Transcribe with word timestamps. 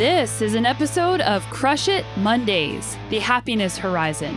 This 0.00 0.40
is 0.40 0.54
an 0.54 0.64
episode 0.64 1.20
of 1.20 1.44
Crush 1.50 1.86
It 1.86 2.06
Mondays, 2.16 2.96
the 3.10 3.18
Happiness 3.18 3.76
Horizon. 3.76 4.34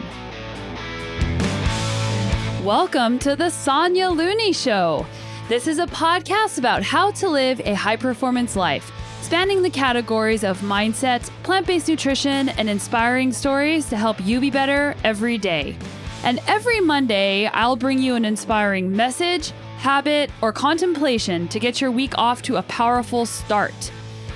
Welcome 2.65 3.17
to 3.19 3.37
the 3.37 3.49
Sonya 3.49 4.09
Looney 4.09 4.51
Show. 4.51 5.05
This 5.47 5.67
is 5.67 5.79
a 5.79 5.85
podcast 5.85 6.57
about 6.57 6.83
how 6.83 7.11
to 7.11 7.29
live 7.29 7.61
a 7.61 7.75
high 7.75 7.95
performance 7.95 8.57
life, 8.57 8.91
spanning 9.21 9.61
the 9.61 9.69
categories 9.69 10.43
of 10.43 10.59
mindset, 10.59 11.21
plant 11.43 11.65
based 11.65 11.87
nutrition, 11.87 12.49
and 12.49 12.69
inspiring 12.69 13.31
stories 13.31 13.87
to 13.87 13.95
help 13.95 14.19
you 14.25 14.41
be 14.41 14.51
better 14.51 14.97
every 15.05 15.37
day. 15.37 15.77
And 16.25 16.41
every 16.45 16.81
Monday, 16.81 17.45
I'll 17.45 17.77
bring 17.77 17.99
you 17.99 18.15
an 18.15 18.25
inspiring 18.25 18.93
message, 18.93 19.51
habit, 19.77 20.29
or 20.41 20.51
contemplation 20.51 21.47
to 21.47 21.57
get 21.57 21.79
your 21.79 21.89
week 21.89 22.17
off 22.17 22.41
to 22.41 22.57
a 22.57 22.63
powerful 22.63 23.25
start. 23.25 23.93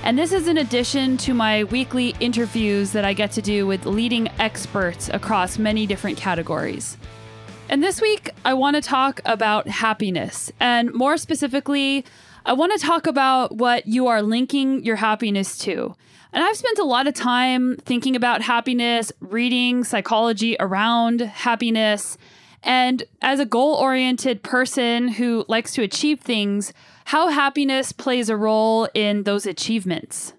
And 0.08 0.18
this 0.18 0.32
is 0.32 0.48
in 0.48 0.58
addition 0.58 1.18
to 1.18 1.34
my 1.34 1.66
weekly 1.66 2.16
interviews 2.22 2.94
that 2.94 3.04
I 3.04 3.12
get 3.12 3.30
to 3.32 3.42
do 3.42 3.68
with 3.68 3.86
leading 3.86 4.30
experts 4.40 5.10
across 5.12 5.58
many 5.58 5.86
different 5.86 6.18
categories. 6.18 6.98
And 7.68 7.84
this 7.84 8.00
week, 8.00 8.30
I 8.46 8.54
want 8.54 8.78
to 8.78 8.82
talk 8.82 9.20
about 9.26 9.68
happiness. 9.68 10.50
And 10.62 10.94
more 10.94 11.18
specifically, 11.18 12.06
I 12.46 12.54
want 12.54 12.72
to 12.72 12.80
talk 12.80 13.06
about 13.06 13.58
what 13.58 13.86
you 13.86 14.08
are 14.08 14.22
linking 14.22 14.82
your 14.86 14.96
happiness 14.96 15.58
to. 15.58 15.94
And 16.32 16.42
I've 16.42 16.56
spent 16.56 16.80
a 16.80 16.86
lot 16.86 17.08
of 17.08 17.14
time 17.14 17.76
thinking 17.76 18.16
about 18.16 18.42
happiness, 18.42 19.12
reading 19.20 19.84
psychology 19.84 20.56
around 20.58 21.20
happiness. 21.20 22.18
And 22.68 23.04
as 23.22 23.40
a 23.40 23.46
goal 23.46 23.76
oriented 23.76 24.44
person 24.44 25.08
who 25.08 25.46
likes 25.48 25.72
to 25.76 25.84
achieve 25.84 26.20
things, 26.20 26.74
how 27.06 27.30
happiness 27.30 27.94
plays 27.94 28.28
a 28.30 28.36
role 28.36 28.90
in 28.94 29.24
those 29.24 29.46
achievements. 29.46 30.34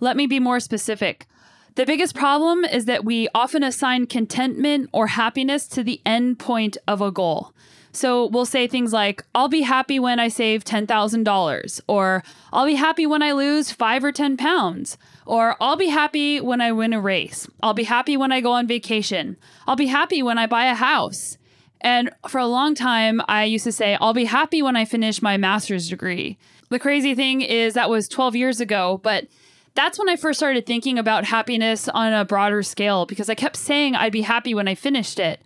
Let 0.00 0.16
me 0.16 0.26
be 0.26 0.40
more 0.40 0.58
specific. 0.58 1.26
The 1.74 1.84
biggest 1.84 2.14
problem 2.14 2.64
is 2.64 2.86
that 2.86 3.04
we 3.04 3.28
often 3.34 3.62
assign 3.62 4.06
contentment 4.06 4.88
or 4.94 5.08
happiness 5.08 5.68
to 5.68 5.82
the 5.82 6.00
end 6.06 6.38
point 6.38 6.78
of 6.88 7.02
a 7.02 7.12
goal. 7.12 7.52
So 7.92 8.26
we'll 8.26 8.46
say 8.46 8.66
things 8.66 8.94
like, 8.94 9.22
I'll 9.34 9.48
be 9.48 9.60
happy 9.60 9.98
when 9.98 10.18
I 10.18 10.28
save 10.28 10.64
$10,000, 10.64 11.80
or 11.86 12.22
I'll 12.54 12.66
be 12.66 12.74
happy 12.74 13.06
when 13.06 13.22
I 13.22 13.32
lose 13.32 13.70
five 13.70 14.02
or 14.02 14.12
10 14.12 14.38
pounds, 14.38 14.96
or 15.26 15.56
I'll 15.60 15.76
be 15.76 15.88
happy 15.88 16.40
when 16.40 16.62
I 16.62 16.72
win 16.72 16.94
a 16.94 17.00
race. 17.00 17.46
I'll 17.62 17.74
be 17.74 17.84
happy 17.84 18.16
when 18.16 18.32
I 18.32 18.40
go 18.40 18.52
on 18.52 18.66
vacation. 18.66 19.36
I'll 19.66 19.76
be 19.76 19.86
happy 19.88 20.22
when 20.22 20.38
I 20.38 20.46
buy 20.46 20.66
a 20.66 20.74
house. 20.74 21.36
And 21.80 22.10
for 22.28 22.38
a 22.38 22.46
long 22.46 22.74
time, 22.74 23.20
I 23.28 23.44
used 23.44 23.64
to 23.64 23.72
say, 23.72 23.96
I'll 24.00 24.14
be 24.14 24.24
happy 24.24 24.62
when 24.62 24.76
I 24.76 24.84
finish 24.84 25.22
my 25.22 25.36
master's 25.36 25.88
degree. 25.88 26.38
The 26.70 26.78
crazy 26.78 27.14
thing 27.14 27.42
is, 27.42 27.74
that 27.74 27.90
was 27.90 28.08
12 28.08 28.34
years 28.34 28.60
ago, 28.60 29.00
but 29.02 29.26
that's 29.74 29.98
when 29.98 30.08
I 30.08 30.16
first 30.16 30.38
started 30.38 30.66
thinking 30.66 30.98
about 30.98 31.24
happiness 31.24 31.88
on 31.88 32.12
a 32.12 32.24
broader 32.24 32.62
scale 32.62 33.06
because 33.06 33.28
I 33.28 33.34
kept 33.34 33.56
saying 33.56 33.94
I'd 33.94 34.10
be 34.10 34.22
happy 34.22 34.54
when 34.54 34.68
I 34.68 34.74
finished 34.74 35.20
it. 35.20 35.40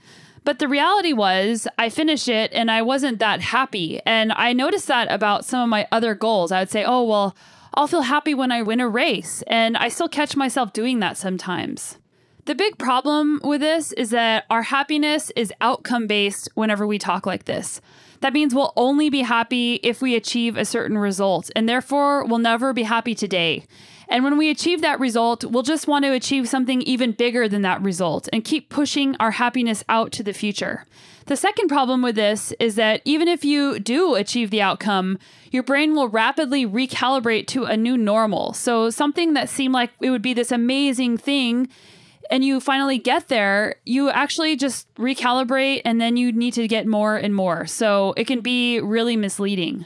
But 0.44 0.58
the 0.58 0.68
reality 0.68 1.12
was, 1.12 1.68
I 1.76 1.90
finished 1.90 2.28
it 2.28 2.52
and 2.52 2.70
I 2.70 2.80
wasn't 2.80 3.18
that 3.18 3.40
happy. 3.40 4.00
And 4.06 4.32
I 4.32 4.52
noticed 4.52 4.86
that 4.86 5.10
about 5.10 5.44
some 5.44 5.60
of 5.60 5.68
my 5.68 5.86
other 5.92 6.14
goals. 6.14 6.52
I 6.52 6.60
would 6.60 6.70
say, 6.70 6.84
oh, 6.84 7.02
well, 7.02 7.36
I'll 7.74 7.86
feel 7.86 8.02
happy 8.02 8.32
when 8.32 8.50
I 8.50 8.62
win 8.62 8.80
a 8.80 8.88
race. 8.88 9.42
And 9.46 9.76
I 9.76 9.88
still 9.88 10.08
catch 10.08 10.36
myself 10.36 10.72
doing 10.72 11.00
that 11.00 11.18
sometimes. 11.18 11.98
The 12.46 12.54
big 12.54 12.78
problem 12.78 13.40
with 13.44 13.60
this 13.60 13.92
is 13.92 14.10
that 14.10 14.46
our 14.48 14.62
happiness 14.62 15.30
is 15.36 15.52
outcome 15.60 16.06
based 16.06 16.48
whenever 16.54 16.86
we 16.86 16.98
talk 16.98 17.26
like 17.26 17.44
this. 17.44 17.80
That 18.20 18.32
means 18.32 18.54
we'll 18.54 18.72
only 18.76 19.10
be 19.10 19.22
happy 19.22 19.74
if 19.82 20.00
we 20.00 20.14
achieve 20.14 20.56
a 20.56 20.64
certain 20.64 20.98
result, 20.98 21.50
and 21.54 21.68
therefore 21.68 22.24
we'll 22.24 22.38
never 22.38 22.72
be 22.72 22.82
happy 22.82 23.14
today. 23.14 23.64
And 24.08 24.24
when 24.24 24.36
we 24.36 24.50
achieve 24.50 24.80
that 24.80 25.00
result, 25.00 25.44
we'll 25.44 25.62
just 25.62 25.86
want 25.86 26.04
to 26.04 26.12
achieve 26.12 26.48
something 26.48 26.82
even 26.82 27.12
bigger 27.12 27.48
than 27.48 27.62
that 27.62 27.80
result 27.80 28.28
and 28.32 28.44
keep 28.44 28.68
pushing 28.68 29.16
our 29.20 29.30
happiness 29.32 29.84
out 29.88 30.10
to 30.12 30.22
the 30.22 30.32
future. 30.32 30.84
The 31.26 31.36
second 31.36 31.68
problem 31.68 32.02
with 32.02 32.16
this 32.16 32.52
is 32.58 32.74
that 32.74 33.02
even 33.04 33.28
if 33.28 33.44
you 33.44 33.78
do 33.78 34.16
achieve 34.16 34.50
the 34.50 34.62
outcome, 34.62 35.18
your 35.52 35.62
brain 35.62 35.94
will 35.94 36.08
rapidly 36.08 36.66
recalibrate 36.66 37.46
to 37.48 37.64
a 37.64 37.76
new 37.76 37.96
normal. 37.96 38.52
So, 38.52 38.90
something 38.90 39.34
that 39.34 39.48
seemed 39.48 39.74
like 39.74 39.92
it 40.00 40.10
would 40.10 40.22
be 40.22 40.34
this 40.34 40.50
amazing 40.50 41.18
thing 41.18 41.68
and 42.30 42.44
you 42.44 42.60
finally 42.60 42.98
get 42.98 43.28
there, 43.28 43.74
you 43.84 44.08
actually 44.08 44.56
just 44.56 44.92
recalibrate 44.94 45.82
and 45.84 46.00
then 46.00 46.16
you 46.16 46.32
need 46.32 46.54
to 46.54 46.68
get 46.68 46.86
more 46.86 47.16
and 47.16 47.34
more. 47.34 47.66
So 47.66 48.14
it 48.16 48.26
can 48.26 48.40
be 48.40 48.80
really 48.80 49.16
misleading. 49.16 49.84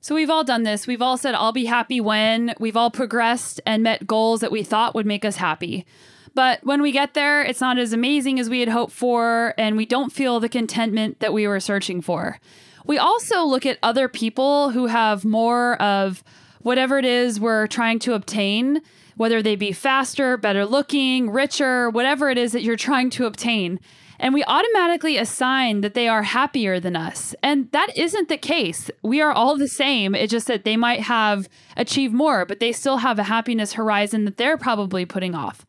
So 0.00 0.14
we've 0.14 0.28
all 0.28 0.44
done 0.44 0.64
this. 0.64 0.86
We've 0.86 1.00
all 1.00 1.16
said, 1.16 1.34
I'll 1.34 1.52
be 1.52 1.64
happy 1.64 2.00
when. 2.00 2.54
We've 2.60 2.76
all 2.76 2.90
progressed 2.90 3.60
and 3.64 3.82
met 3.82 4.06
goals 4.06 4.40
that 4.40 4.52
we 4.52 4.62
thought 4.62 4.94
would 4.94 5.06
make 5.06 5.24
us 5.24 5.36
happy. 5.36 5.86
But 6.34 6.62
when 6.64 6.82
we 6.82 6.92
get 6.92 7.14
there, 7.14 7.42
it's 7.42 7.60
not 7.60 7.78
as 7.78 7.92
amazing 7.92 8.40
as 8.40 8.50
we 8.50 8.60
had 8.60 8.68
hoped 8.68 8.92
for, 8.92 9.54
and 9.56 9.76
we 9.76 9.86
don't 9.86 10.12
feel 10.12 10.40
the 10.40 10.48
contentment 10.48 11.20
that 11.20 11.32
we 11.32 11.46
were 11.46 11.60
searching 11.60 12.02
for. 12.02 12.40
We 12.84 12.98
also 12.98 13.44
look 13.44 13.64
at 13.64 13.78
other 13.82 14.08
people 14.08 14.70
who 14.70 14.86
have 14.86 15.24
more 15.24 15.80
of 15.80 16.24
whatever 16.60 16.98
it 16.98 17.04
is 17.04 17.38
we're 17.38 17.66
trying 17.68 18.00
to 18.00 18.14
obtain 18.14 18.82
whether 19.16 19.42
they 19.42 19.56
be 19.56 19.72
faster, 19.72 20.36
better 20.36 20.66
looking, 20.66 21.30
richer, 21.30 21.90
whatever 21.90 22.30
it 22.30 22.38
is 22.38 22.52
that 22.52 22.62
you're 22.62 22.76
trying 22.76 23.10
to 23.10 23.26
obtain. 23.26 23.80
And 24.18 24.32
we 24.32 24.44
automatically 24.44 25.16
assign 25.16 25.80
that 25.80 25.94
they 25.94 26.08
are 26.08 26.22
happier 26.22 26.78
than 26.78 26.96
us. 26.96 27.34
And 27.42 27.70
that 27.72 27.96
isn't 27.96 28.28
the 28.28 28.36
case. 28.38 28.90
We 29.02 29.20
are 29.20 29.32
all 29.32 29.56
the 29.56 29.68
same. 29.68 30.14
It's 30.14 30.30
just 30.30 30.46
that 30.46 30.64
they 30.64 30.76
might 30.76 31.00
have 31.00 31.48
achieved 31.76 32.14
more, 32.14 32.44
but 32.44 32.60
they 32.60 32.72
still 32.72 32.98
have 32.98 33.18
a 33.18 33.24
happiness 33.24 33.72
horizon 33.72 34.24
that 34.24 34.36
they're 34.36 34.56
probably 34.56 35.04
putting 35.04 35.34
off. 35.34 35.66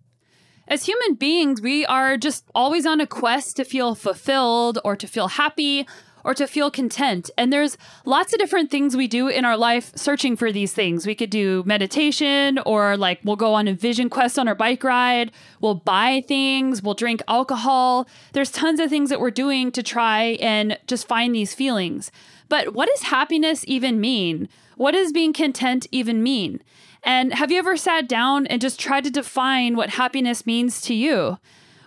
As 0.67 0.85
human 0.85 1.13
beings, 1.15 1.61
we 1.61 1.85
are 1.85 2.17
just 2.17 2.45
always 2.55 2.85
on 2.85 2.99
a 2.99 3.05
quest 3.05 3.55
to 3.57 3.63
feel 3.63 3.93
fulfilled 3.93 4.79
or 4.83 4.95
to 4.95 5.05
feel 5.05 5.27
happy 5.27 5.87
or 6.25 6.33
to 6.33 6.47
feel 6.47 6.71
content. 6.71 7.29
And 7.37 7.53
there's 7.53 7.77
lots 8.03 8.33
of 8.33 8.39
different 8.39 8.71
things 8.71 8.97
we 8.97 9.07
do 9.07 9.27
in 9.27 9.45
our 9.45 9.55
life 9.55 9.91
searching 9.95 10.35
for 10.35 10.51
these 10.51 10.73
things. 10.73 11.05
We 11.05 11.13
could 11.13 11.29
do 11.29 11.63
meditation, 11.67 12.59
or 12.65 12.97
like 12.97 13.19
we'll 13.23 13.35
go 13.35 13.53
on 13.53 13.67
a 13.67 13.73
vision 13.73 14.09
quest 14.09 14.39
on 14.39 14.47
our 14.47 14.55
bike 14.55 14.83
ride, 14.83 15.31
we'll 15.61 15.75
buy 15.75 16.23
things, 16.27 16.81
we'll 16.81 16.95
drink 16.95 17.21
alcohol. 17.27 18.07
There's 18.33 18.51
tons 18.51 18.79
of 18.79 18.89
things 18.89 19.11
that 19.11 19.21
we're 19.21 19.29
doing 19.29 19.71
to 19.73 19.83
try 19.83 20.37
and 20.41 20.79
just 20.87 21.07
find 21.07 21.33
these 21.33 21.53
feelings. 21.53 22.11
But 22.49 22.73
what 22.73 22.89
does 22.89 23.03
happiness 23.03 23.63
even 23.67 24.01
mean? 24.01 24.49
What 24.77 24.91
does 24.91 25.11
being 25.11 25.31
content 25.31 25.85
even 25.91 26.23
mean? 26.23 26.59
And 27.03 27.35
have 27.35 27.51
you 27.51 27.59
ever 27.59 27.77
sat 27.77 28.09
down 28.09 28.47
and 28.47 28.59
just 28.59 28.79
tried 28.79 29.03
to 29.03 29.11
define 29.11 29.75
what 29.75 29.91
happiness 29.91 30.47
means 30.47 30.81
to 30.81 30.95
you? 30.95 31.37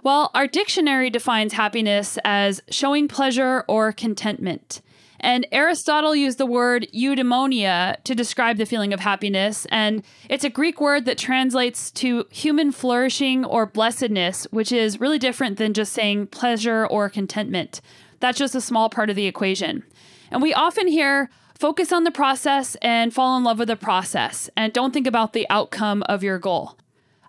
Well, 0.02 0.30
our 0.34 0.46
dictionary 0.46 1.10
defines 1.10 1.52
happiness 1.52 2.18
as 2.24 2.62
showing 2.70 3.08
pleasure 3.08 3.64
or 3.68 3.92
contentment. 3.92 4.80
And 5.20 5.46
Aristotle 5.50 6.14
used 6.14 6.38
the 6.38 6.46
word 6.46 6.86
eudaimonia 6.94 8.02
to 8.04 8.14
describe 8.14 8.56
the 8.56 8.66
feeling 8.66 8.92
of 8.92 9.00
happiness. 9.00 9.66
And 9.70 10.04
it's 10.28 10.44
a 10.44 10.50
Greek 10.50 10.80
word 10.80 11.06
that 11.06 11.18
translates 11.18 11.90
to 11.92 12.26
human 12.30 12.70
flourishing 12.70 13.44
or 13.44 13.66
blessedness, 13.66 14.46
which 14.52 14.70
is 14.70 15.00
really 15.00 15.18
different 15.18 15.58
than 15.58 15.74
just 15.74 15.92
saying 15.92 16.28
pleasure 16.28 16.86
or 16.86 17.08
contentment. 17.08 17.80
That's 18.20 18.38
just 18.38 18.54
a 18.54 18.60
small 18.60 18.88
part 18.88 19.10
of 19.10 19.16
the 19.16 19.26
equation. 19.26 19.82
And 20.30 20.40
we 20.40 20.54
often 20.54 20.86
hear 20.86 21.30
focus 21.58 21.90
on 21.90 22.04
the 22.04 22.12
process 22.12 22.76
and 22.76 23.12
fall 23.12 23.36
in 23.36 23.42
love 23.42 23.58
with 23.58 23.68
the 23.68 23.76
process, 23.76 24.48
and 24.56 24.72
don't 24.72 24.92
think 24.92 25.08
about 25.08 25.32
the 25.32 25.46
outcome 25.50 26.04
of 26.04 26.22
your 26.22 26.38
goal. 26.38 26.76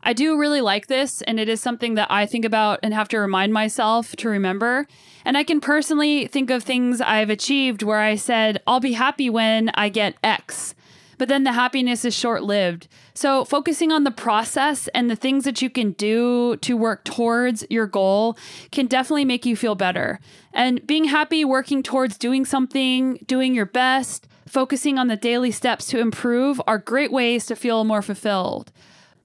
I 0.01 0.13
do 0.13 0.37
really 0.37 0.61
like 0.61 0.87
this, 0.87 1.21
and 1.23 1.39
it 1.39 1.49
is 1.49 1.61
something 1.61 1.95
that 1.95 2.09
I 2.09 2.25
think 2.25 2.45
about 2.45 2.79
and 2.81 2.93
have 2.93 3.09
to 3.09 3.19
remind 3.19 3.53
myself 3.53 4.15
to 4.17 4.29
remember. 4.29 4.87
And 5.25 5.37
I 5.37 5.43
can 5.43 5.59
personally 5.59 6.27
think 6.27 6.49
of 6.49 6.63
things 6.63 7.01
I've 7.01 7.29
achieved 7.29 7.83
where 7.83 7.99
I 7.99 8.15
said, 8.15 8.61
I'll 8.65 8.79
be 8.79 8.93
happy 8.93 9.29
when 9.29 9.69
I 9.73 9.89
get 9.89 10.15
X. 10.23 10.73
But 11.17 11.27
then 11.27 11.43
the 11.43 11.51
happiness 11.51 12.05
is 12.05 12.15
short 12.15 12.43
lived. 12.43 12.87
So, 13.13 13.43
focusing 13.43 13.91
on 13.91 14.05
the 14.05 14.11
process 14.11 14.87
and 14.95 15.11
the 15.11 15.17
things 15.17 15.43
that 15.43 15.61
you 15.61 15.69
can 15.69 15.91
do 15.91 16.55
to 16.57 16.77
work 16.77 17.03
towards 17.03 17.65
your 17.69 17.87
goal 17.87 18.37
can 18.71 18.87
definitely 18.87 19.25
make 19.25 19.45
you 19.45 19.57
feel 19.57 19.75
better. 19.75 20.21
And 20.53 20.87
being 20.87 21.03
happy 21.03 21.43
working 21.43 21.83
towards 21.83 22.17
doing 22.17 22.45
something, 22.45 23.19
doing 23.27 23.53
your 23.53 23.65
best, 23.65 24.29
focusing 24.47 24.97
on 24.97 25.07
the 25.07 25.17
daily 25.17 25.51
steps 25.51 25.87
to 25.87 25.99
improve 25.99 26.61
are 26.65 26.77
great 26.77 27.11
ways 27.11 27.45
to 27.47 27.55
feel 27.57 27.83
more 27.83 28.01
fulfilled. 28.01 28.71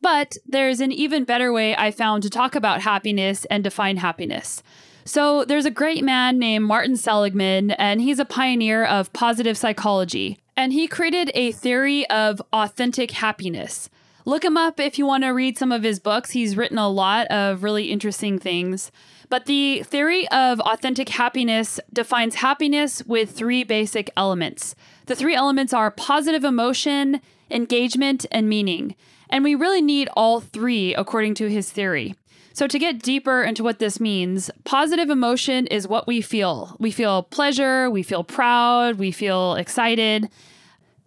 But 0.04 0.36
there's 0.46 0.80
an 0.80 0.92
even 0.92 1.24
better 1.24 1.50
way 1.50 1.74
I 1.74 1.90
found 1.90 2.24
to 2.24 2.28
talk 2.30 2.54
about 2.54 2.82
happiness 2.82 3.46
and 3.46 3.64
define 3.64 3.96
happiness. 3.96 4.62
So 5.06 5.46
there's 5.46 5.64
a 5.64 5.70
great 5.70 6.04
man 6.04 6.38
named 6.38 6.66
Martin 6.66 6.98
Seligman, 6.98 7.70
and 7.70 8.02
he's 8.02 8.18
a 8.18 8.26
pioneer 8.26 8.84
of 8.84 9.14
positive 9.14 9.56
psychology. 9.56 10.40
And 10.58 10.74
he 10.74 10.88
created 10.88 11.30
a 11.34 11.52
theory 11.52 12.06
of 12.10 12.42
authentic 12.52 13.12
happiness. 13.12 13.88
Look 14.26 14.44
him 14.44 14.58
up 14.58 14.78
if 14.78 14.98
you 14.98 15.06
want 15.06 15.24
to 15.24 15.30
read 15.30 15.56
some 15.56 15.72
of 15.72 15.82
his 15.82 15.98
books. 16.00 16.32
He's 16.32 16.54
written 16.54 16.76
a 16.76 16.90
lot 16.90 17.26
of 17.28 17.62
really 17.62 17.90
interesting 17.90 18.38
things. 18.38 18.92
But 19.30 19.46
the 19.46 19.84
theory 19.84 20.28
of 20.28 20.60
authentic 20.60 21.08
happiness 21.08 21.80
defines 21.94 22.34
happiness 22.34 23.02
with 23.06 23.30
three 23.30 23.64
basic 23.64 24.10
elements. 24.18 24.74
The 25.06 25.16
three 25.16 25.34
elements 25.34 25.72
are 25.72 25.90
positive 25.90 26.44
emotion, 26.44 27.22
engagement, 27.50 28.26
and 28.31 28.49
meaning. 28.49 28.94
And 29.31 29.44
we 29.44 29.55
really 29.55 29.82
need 29.82 30.08
all 30.17 30.41
three, 30.41 30.94
according 30.94 31.35
to 31.35 31.49
his 31.49 31.70
theory. 31.70 32.14
So, 32.52 32.69
to 32.69 32.79
get 32.79 33.02
deeper 33.02 33.43
into 33.43 33.64
what 33.64 33.81
this 33.81 33.99
means, 33.99 34.49
positive 34.62 35.11
emotion 35.11 35.67
is 35.67 35.88
what 35.88 36.06
we 36.06 36.20
feel. 36.20 36.76
We 36.79 36.93
feel 36.93 37.25
pleasure, 37.25 37.91
we 37.91 38.05
feel 38.05 38.23
proud, 38.23 38.96
we 38.96 39.11
feel 39.11 39.55
excited. 39.55 40.29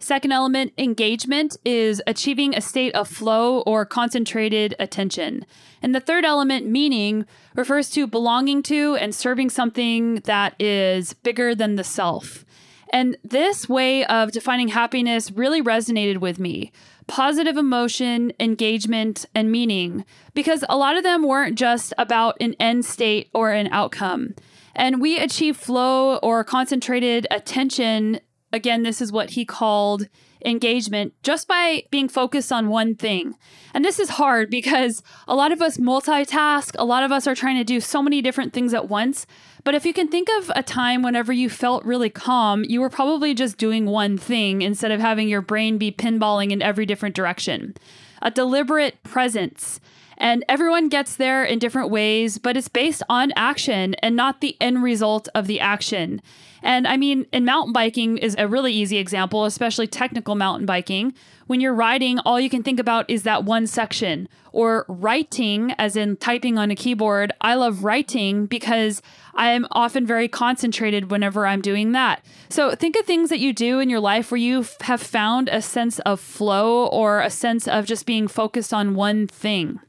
Second 0.00 0.30
element, 0.30 0.72
engagement, 0.78 1.56
is 1.64 2.00
achieving 2.06 2.54
a 2.54 2.60
state 2.60 2.94
of 2.94 3.08
flow 3.08 3.60
or 3.62 3.84
concentrated 3.84 4.74
attention. 4.78 5.44
And 5.82 5.94
the 5.94 6.00
third 6.00 6.24
element, 6.24 6.66
meaning, 6.66 7.24
refers 7.54 7.90
to 7.90 8.06
belonging 8.06 8.62
to 8.64 8.96
and 8.96 9.14
serving 9.14 9.50
something 9.50 10.16
that 10.20 10.54
is 10.60 11.14
bigger 11.14 11.54
than 11.54 11.76
the 11.76 11.84
self. 11.84 12.44
And 12.92 13.16
this 13.22 13.68
way 13.68 14.04
of 14.06 14.32
defining 14.32 14.68
happiness 14.68 15.30
really 15.30 15.62
resonated 15.62 16.18
with 16.18 16.38
me 16.38 16.72
positive 17.06 17.56
emotion, 17.56 18.32
engagement, 18.38 19.24
and 19.34 19.50
meaning, 19.50 20.04
because 20.34 20.62
a 20.68 20.76
lot 20.76 20.96
of 20.96 21.02
them 21.02 21.26
weren't 21.26 21.58
just 21.58 21.94
about 21.96 22.36
an 22.38 22.54
end 22.60 22.84
state 22.84 23.30
or 23.32 23.50
an 23.50 23.66
outcome. 23.68 24.34
And 24.76 25.00
we 25.00 25.18
achieve 25.18 25.56
flow 25.56 26.18
or 26.18 26.44
concentrated 26.44 27.26
attention. 27.30 28.20
Again, 28.52 28.82
this 28.82 29.00
is 29.00 29.12
what 29.12 29.30
he 29.30 29.44
called 29.44 30.08
engagement 30.44 31.12
just 31.22 31.48
by 31.48 31.82
being 31.90 32.08
focused 32.08 32.52
on 32.52 32.68
one 32.68 32.94
thing. 32.94 33.34
And 33.74 33.84
this 33.84 33.98
is 33.98 34.10
hard 34.10 34.50
because 34.50 35.02
a 35.26 35.34
lot 35.34 35.52
of 35.52 35.60
us 35.60 35.78
multitask, 35.78 36.74
a 36.78 36.84
lot 36.84 37.02
of 37.02 37.12
us 37.12 37.26
are 37.26 37.34
trying 37.34 37.56
to 37.56 37.64
do 37.64 37.80
so 37.80 38.02
many 38.02 38.22
different 38.22 38.52
things 38.52 38.72
at 38.72 38.88
once. 38.88 39.26
But 39.64 39.74
if 39.74 39.84
you 39.84 39.92
can 39.92 40.08
think 40.08 40.28
of 40.38 40.50
a 40.54 40.62
time 40.62 41.02
whenever 41.02 41.32
you 41.32 41.50
felt 41.50 41.84
really 41.84 42.10
calm, 42.10 42.64
you 42.64 42.80
were 42.80 42.90
probably 42.90 43.34
just 43.34 43.58
doing 43.58 43.86
one 43.86 44.16
thing 44.16 44.62
instead 44.62 44.92
of 44.92 45.00
having 45.00 45.28
your 45.28 45.42
brain 45.42 45.76
be 45.78 45.92
pinballing 45.92 46.52
in 46.52 46.62
every 46.62 46.86
different 46.86 47.14
direction. 47.14 47.74
A 48.22 48.30
deliberate 48.30 49.02
presence. 49.02 49.80
And 50.16 50.44
everyone 50.48 50.88
gets 50.88 51.14
there 51.14 51.44
in 51.44 51.60
different 51.60 51.90
ways, 51.90 52.38
but 52.38 52.56
it's 52.56 52.68
based 52.68 53.02
on 53.08 53.32
action 53.36 53.94
and 53.96 54.16
not 54.16 54.40
the 54.40 54.56
end 54.60 54.82
result 54.82 55.28
of 55.34 55.46
the 55.46 55.60
action. 55.60 56.20
And 56.62 56.86
I 56.86 56.96
mean, 56.96 57.26
in 57.32 57.44
mountain 57.44 57.72
biking 57.72 58.18
is 58.18 58.34
a 58.38 58.48
really 58.48 58.72
easy 58.72 58.98
example, 58.98 59.44
especially 59.44 59.86
technical 59.86 60.34
mountain 60.34 60.66
biking. 60.66 61.14
When 61.46 61.60
you're 61.60 61.74
riding, 61.74 62.18
all 62.20 62.38
you 62.38 62.50
can 62.50 62.62
think 62.62 62.78
about 62.78 63.08
is 63.08 63.22
that 63.22 63.44
one 63.44 63.66
section. 63.66 64.28
Or 64.52 64.84
writing, 64.88 65.72
as 65.78 65.96
in 65.96 66.16
typing 66.16 66.58
on 66.58 66.70
a 66.70 66.74
keyboard. 66.74 67.32
I 67.40 67.54
love 67.54 67.84
writing 67.84 68.46
because 68.46 69.02
I 69.34 69.50
am 69.50 69.66
often 69.70 70.04
very 70.04 70.26
concentrated 70.26 71.10
whenever 71.10 71.46
I'm 71.46 71.62
doing 71.62 71.92
that. 71.92 72.24
So 72.48 72.74
think 72.74 72.96
of 72.96 73.06
things 73.06 73.30
that 73.30 73.38
you 73.38 73.52
do 73.52 73.78
in 73.78 73.88
your 73.88 74.00
life 74.00 74.30
where 74.30 74.38
you 74.38 74.64
have 74.82 75.00
found 75.00 75.48
a 75.48 75.62
sense 75.62 76.00
of 76.00 76.20
flow 76.20 76.86
or 76.86 77.20
a 77.20 77.30
sense 77.30 77.68
of 77.68 77.86
just 77.86 78.04
being 78.04 78.26
focused 78.26 78.74
on 78.74 78.94
one 78.94 79.26
thing. 79.26 79.80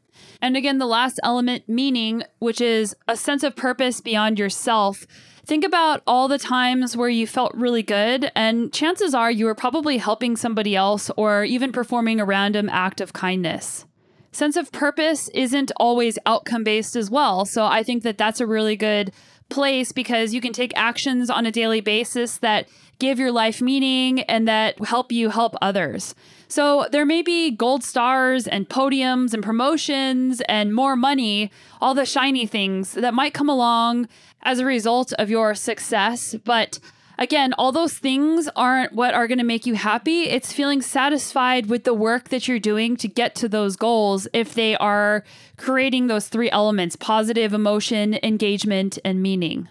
And 0.41 0.55
again, 0.55 0.77
the 0.77 0.85
last 0.85 1.19
element, 1.23 1.67
meaning, 1.67 2.23
which 2.39 2.61
is 2.61 2.95
a 3.07 3.17
sense 3.17 3.43
of 3.43 3.55
purpose 3.55 3.99
beyond 3.99 4.39
yourself. 4.39 5.05
Think 5.49 5.65
about 5.65 6.03
all 6.05 6.27
the 6.27 6.37
times 6.37 6.95
where 6.95 7.09
you 7.09 7.25
felt 7.25 7.55
really 7.55 7.81
good, 7.81 8.31
and 8.35 8.71
chances 8.71 9.15
are 9.15 9.31
you 9.31 9.45
were 9.45 9.55
probably 9.55 9.97
helping 9.97 10.37
somebody 10.37 10.75
else 10.75 11.09
or 11.17 11.43
even 11.43 11.71
performing 11.71 12.19
a 12.19 12.23
random 12.23 12.69
act 12.69 13.01
of 13.01 13.13
kindness. 13.13 13.87
Sense 14.31 14.55
of 14.55 14.71
purpose 14.71 15.27
isn't 15.29 15.71
always 15.77 16.19
outcome 16.27 16.63
based 16.63 16.95
as 16.95 17.09
well. 17.09 17.45
So 17.45 17.65
I 17.65 17.81
think 17.81 18.03
that 18.03 18.19
that's 18.19 18.39
a 18.39 18.45
really 18.45 18.75
good 18.75 19.11
place 19.49 19.91
because 19.91 20.33
you 20.33 20.41
can 20.41 20.53
take 20.53 20.71
actions 20.75 21.29
on 21.29 21.45
a 21.45 21.51
daily 21.51 21.81
basis 21.81 22.37
that 22.37 22.67
give 22.99 23.17
your 23.17 23.31
life 23.31 23.61
meaning 23.61 24.21
and 24.21 24.47
that 24.47 24.83
help 24.85 25.11
you 25.11 25.29
help 25.29 25.55
others. 25.61 26.13
So 26.47 26.87
there 26.91 27.05
may 27.05 27.21
be 27.21 27.51
gold 27.51 27.83
stars 27.83 28.47
and 28.47 28.67
podiums 28.67 29.33
and 29.33 29.43
promotions 29.43 30.41
and 30.49 30.73
more 30.73 30.95
money, 30.95 31.51
all 31.79 31.93
the 31.93 32.05
shiny 32.05 32.45
things 32.45 32.93
that 32.93 33.13
might 33.13 33.33
come 33.33 33.49
along 33.49 34.07
as 34.41 34.59
a 34.59 34.65
result 34.65 35.13
of 35.13 35.29
your 35.29 35.55
success. 35.55 36.35
But 36.43 36.79
again, 37.19 37.53
all 37.57 37.71
those 37.71 37.93
things 37.93 38.49
aren't 38.55 38.93
what 38.93 39.13
are 39.13 39.27
going 39.27 39.37
to 39.37 39.43
make 39.43 39.65
you 39.65 39.75
happy. 39.75 40.23
It's 40.23 40.53
feeling 40.53 40.81
satisfied 40.81 41.67
with 41.67 41.83
the 41.83 41.93
work 41.93 42.29
that 42.29 42.47
you're 42.47 42.59
doing 42.59 42.95
to 42.97 43.07
get 43.07 43.35
to 43.35 43.49
those 43.49 43.75
goals 43.75 44.27
if 44.33 44.55
they 44.55 44.75
are 44.77 45.23
creating 45.57 46.07
those 46.07 46.29
three 46.29 46.49
elements 46.49 46.95
positive 46.95 47.53
emotion, 47.53 48.17
engagement, 48.23 48.97
and 49.05 49.21
meaning. 49.21 49.67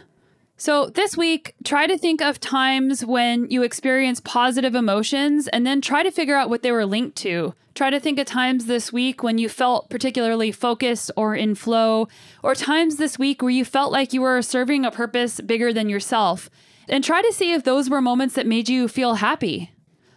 So, 0.60 0.86
this 0.86 1.16
week, 1.16 1.54
try 1.64 1.86
to 1.86 1.96
think 1.96 2.20
of 2.20 2.40
times 2.40 3.04
when 3.04 3.48
you 3.48 3.62
experience 3.62 4.20
positive 4.20 4.74
emotions 4.74 5.46
and 5.48 5.64
then 5.64 5.80
try 5.80 6.02
to 6.02 6.10
figure 6.10 6.36
out 6.36 6.50
what 6.50 6.62
they 6.62 6.72
were 6.72 6.84
linked 6.84 7.16
to. 7.18 7.54
Try 7.76 7.90
to 7.90 8.00
think 8.00 8.18
of 8.18 8.26
times 8.26 8.66
this 8.66 8.92
week 8.92 9.22
when 9.22 9.38
you 9.38 9.48
felt 9.48 9.88
particularly 9.88 10.50
focused 10.50 11.12
or 11.16 11.36
in 11.36 11.54
flow, 11.54 12.08
or 12.42 12.56
times 12.56 12.96
this 12.96 13.20
week 13.20 13.40
where 13.40 13.52
you 13.52 13.64
felt 13.64 13.92
like 13.92 14.12
you 14.12 14.20
were 14.20 14.42
serving 14.42 14.84
a 14.84 14.90
purpose 14.90 15.40
bigger 15.40 15.72
than 15.72 15.88
yourself. 15.88 16.50
And 16.88 17.04
try 17.04 17.22
to 17.22 17.32
see 17.32 17.52
if 17.52 17.64
those 17.64 17.90
were 17.90 18.00
moments 18.00 18.34
that 18.34 18.46
made 18.46 18.68
you 18.68 18.88
feel 18.88 19.14
happy. 19.14 19.72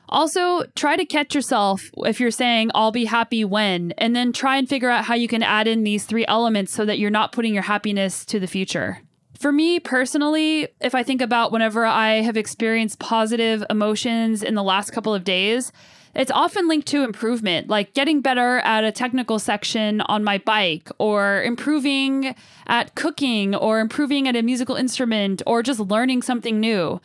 Also, 0.09 0.63
try 0.75 0.97
to 0.97 1.05
catch 1.05 1.33
yourself 1.33 1.89
if 1.97 2.19
you're 2.19 2.31
saying, 2.31 2.69
I'll 2.75 2.91
be 2.91 3.05
happy 3.05 3.45
when, 3.45 3.93
and 3.97 4.13
then 4.13 4.33
try 4.33 4.57
and 4.57 4.67
figure 4.67 4.89
out 4.89 5.05
how 5.05 5.15
you 5.15 5.29
can 5.29 5.41
add 5.41 5.67
in 5.67 5.83
these 5.83 6.05
three 6.05 6.25
elements 6.27 6.73
so 6.73 6.83
that 6.85 6.99
you're 6.99 7.09
not 7.09 7.31
putting 7.31 7.53
your 7.53 7.63
happiness 7.63 8.25
to 8.25 8.39
the 8.39 8.47
future. 8.47 8.99
For 9.39 9.51
me 9.51 9.79
personally, 9.79 10.67
if 10.81 10.93
I 10.93 11.01
think 11.01 11.21
about 11.21 11.51
whenever 11.51 11.85
I 11.85 12.21
have 12.21 12.35
experienced 12.37 12.99
positive 12.99 13.63
emotions 13.69 14.43
in 14.43 14.55
the 14.55 14.63
last 14.63 14.91
couple 14.91 15.15
of 15.15 15.23
days, 15.23 15.71
it's 16.13 16.31
often 16.31 16.67
linked 16.67 16.87
to 16.89 17.03
improvement, 17.03 17.69
like 17.69 17.93
getting 17.93 18.21
better 18.21 18.59
at 18.59 18.83
a 18.83 18.91
technical 18.91 19.39
section 19.39 20.01
on 20.01 20.23
my 20.23 20.37
bike, 20.39 20.89
or 20.97 21.41
improving 21.43 22.35
at 22.67 22.95
cooking, 22.95 23.55
or 23.55 23.79
improving 23.79 24.27
at 24.27 24.35
a 24.35 24.41
musical 24.41 24.75
instrument, 24.75 25.41
or 25.45 25.63
just 25.63 25.79
learning 25.79 26.21
something 26.21 26.59
new 26.59 26.99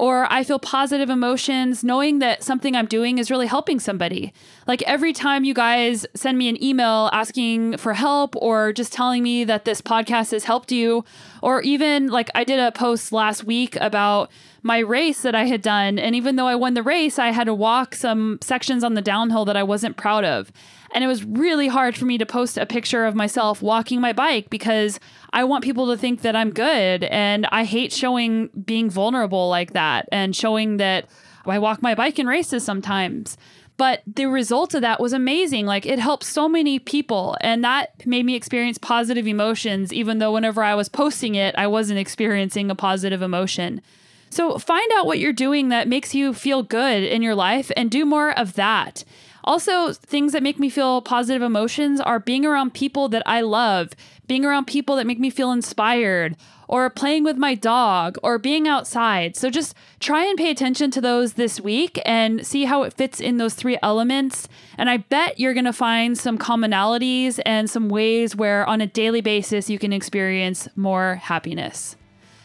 or 0.00 0.26
I 0.32 0.44
feel 0.44 0.58
positive 0.58 1.10
emotions 1.10 1.84
knowing 1.84 2.20
that 2.20 2.42
something 2.42 2.74
I'm 2.74 2.86
doing 2.86 3.18
is 3.18 3.30
really 3.30 3.46
helping 3.46 3.78
somebody. 3.78 4.32
Like 4.66 4.80
every 4.82 5.12
time 5.12 5.44
you 5.44 5.52
guys 5.52 6.06
send 6.14 6.38
me 6.38 6.48
an 6.48 6.62
email 6.64 7.10
asking 7.12 7.76
for 7.76 7.92
help 7.92 8.34
or 8.36 8.72
just 8.72 8.94
telling 8.94 9.22
me 9.22 9.44
that 9.44 9.66
this 9.66 9.82
podcast 9.82 10.30
has 10.30 10.44
helped 10.44 10.72
you, 10.72 11.04
or 11.42 11.60
even 11.60 12.08
like 12.08 12.30
I 12.34 12.44
did 12.44 12.58
a 12.58 12.72
post 12.72 13.12
last 13.12 13.44
week 13.44 13.76
about 13.76 14.30
my 14.62 14.78
race 14.78 15.20
that 15.20 15.34
I 15.34 15.44
had 15.44 15.60
done. 15.60 15.98
And 15.98 16.14
even 16.14 16.36
though 16.36 16.46
I 16.46 16.54
won 16.54 16.72
the 16.72 16.82
race, 16.82 17.18
I 17.18 17.28
had 17.28 17.44
to 17.44 17.54
walk 17.54 17.94
some 17.94 18.38
sections 18.40 18.82
on 18.82 18.94
the 18.94 19.02
downhill 19.02 19.44
that 19.44 19.56
I 19.56 19.62
wasn't 19.62 19.98
proud 19.98 20.24
of. 20.24 20.50
And 20.92 21.04
it 21.04 21.06
was 21.06 21.24
really 21.24 21.68
hard 21.68 21.96
for 21.96 22.04
me 22.04 22.18
to 22.18 22.26
post 22.26 22.58
a 22.58 22.66
picture 22.66 23.04
of 23.04 23.14
myself 23.14 23.62
walking 23.62 24.00
my 24.00 24.12
bike 24.12 24.50
because 24.50 24.98
I 25.32 25.44
want 25.44 25.64
people 25.64 25.86
to 25.88 25.96
think 25.96 26.22
that 26.22 26.34
I'm 26.34 26.50
good. 26.50 27.04
And 27.04 27.46
I 27.52 27.64
hate 27.64 27.92
showing 27.92 28.48
being 28.64 28.90
vulnerable 28.90 29.48
like 29.48 29.72
that 29.72 30.08
and 30.10 30.34
showing 30.34 30.78
that 30.78 31.08
I 31.46 31.58
walk 31.58 31.82
my 31.82 31.94
bike 31.94 32.18
in 32.18 32.26
races 32.26 32.64
sometimes. 32.64 33.36
But 33.76 34.02
the 34.06 34.26
result 34.26 34.74
of 34.74 34.82
that 34.82 35.00
was 35.00 35.14
amazing. 35.14 35.64
Like 35.64 35.86
it 35.86 35.98
helped 35.98 36.24
so 36.24 36.48
many 36.48 36.78
people. 36.78 37.36
And 37.40 37.64
that 37.64 38.06
made 38.06 38.26
me 38.26 38.34
experience 38.34 38.76
positive 38.76 39.26
emotions, 39.26 39.92
even 39.92 40.18
though 40.18 40.32
whenever 40.32 40.62
I 40.62 40.74
was 40.74 40.90
posting 40.90 41.34
it, 41.34 41.54
I 41.56 41.66
wasn't 41.66 41.98
experiencing 41.98 42.70
a 42.70 42.74
positive 42.74 43.22
emotion. 43.22 43.80
So 44.28 44.58
find 44.58 44.90
out 44.96 45.06
what 45.06 45.18
you're 45.18 45.32
doing 45.32 45.70
that 45.70 45.88
makes 45.88 46.14
you 46.14 46.34
feel 46.34 46.62
good 46.62 47.02
in 47.02 47.22
your 47.22 47.34
life 47.34 47.72
and 47.76 47.90
do 47.90 48.04
more 48.04 48.38
of 48.38 48.52
that. 48.54 49.02
Also, 49.44 49.92
things 49.92 50.32
that 50.32 50.42
make 50.42 50.58
me 50.58 50.68
feel 50.68 51.00
positive 51.02 51.42
emotions 51.42 52.00
are 52.00 52.18
being 52.18 52.44
around 52.44 52.74
people 52.74 53.08
that 53.08 53.22
I 53.26 53.40
love, 53.40 53.90
being 54.26 54.44
around 54.44 54.66
people 54.66 54.96
that 54.96 55.06
make 55.06 55.18
me 55.18 55.30
feel 55.30 55.52
inspired, 55.52 56.36
or 56.68 56.88
playing 56.88 57.24
with 57.24 57.36
my 57.36 57.54
dog, 57.54 58.16
or 58.22 58.38
being 58.38 58.68
outside. 58.68 59.36
So 59.36 59.50
just 59.50 59.74
try 59.98 60.24
and 60.24 60.38
pay 60.38 60.50
attention 60.50 60.90
to 60.92 61.00
those 61.00 61.32
this 61.32 61.60
week 61.60 62.00
and 62.04 62.46
see 62.46 62.64
how 62.64 62.84
it 62.84 62.92
fits 62.92 63.20
in 63.20 63.38
those 63.38 63.54
three 63.54 63.78
elements. 63.82 64.46
And 64.78 64.88
I 64.88 64.98
bet 64.98 65.40
you're 65.40 65.54
going 65.54 65.64
to 65.64 65.72
find 65.72 66.16
some 66.16 66.38
commonalities 66.38 67.40
and 67.44 67.68
some 67.68 67.88
ways 67.88 68.36
where 68.36 68.64
on 68.66 68.80
a 68.80 68.86
daily 68.86 69.20
basis 69.20 69.68
you 69.68 69.78
can 69.78 69.92
experience 69.92 70.68
more 70.76 71.16
happiness. 71.16 71.96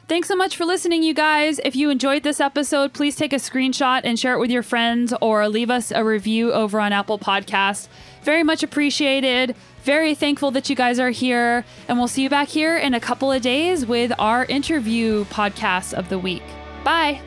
Thanks 0.07 0.27
so 0.27 0.35
much 0.35 0.55
for 0.55 0.65
listening, 0.65 1.01
you 1.01 1.15
guys. 1.15 1.59
If 1.65 1.75
you 1.75 1.89
enjoyed 1.89 2.21
this 2.21 2.39
episode, 2.39 2.93
please 2.93 3.15
take 3.15 3.33
a 3.33 3.37
screenshot 3.37 4.01
and 4.03 4.19
share 4.19 4.35
it 4.35 4.39
with 4.39 4.51
your 4.51 4.61
friends 4.61 5.15
or 5.19 5.49
leave 5.49 5.71
us 5.71 5.91
a 5.91 6.03
review 6.03 6.53
over 6.53 6.79
on 6.79 6.93
Apple 6.93 7.17
Podcasts. 7.17 7.87
Very 8.21 8.43
much 8.43 8.61
appreciated. 8.61 9.55
Very 9.83 10.13
thankful 10.13 10.51
that 10.51 10.69
you 10.69 10.75
guys 10.75 10.99
are 10.99 11.09
here. 11.09 11.65
And 11.87 11.97
we'll 11.97 12.07
see 12.07 12.21
you 12.21 12.29
back 12.29 12.49
here 12.49 12.77
in 12.77 12.93
a 12.93 12.99
couple 12.99 13.31
of 13.31 13.41
days 13.41 13.87
with 13.87 14.11
our 14.19 14.45
interview 14.45 15.25
podcast 15.25 15.93
of 15.93 16.09
the 16.09 16.19
week. 16.19 16.43
Bye. 16.83 17.19